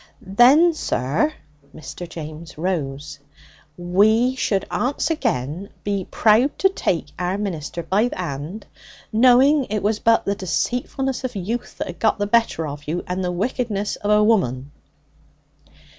[0.19, 1.31] 'Then, sir'
[1.75, 2.09] Mr.
[2.09, 3.19] James rose
[3.77, 8.65] 'we should onst again be proud to take our minister by the 'and,
[9.13, 13.23] knowing it was but the deceitfulness of youth that got the better of you, and
[13.23, 14.71] the wickedness of an 'ooman.'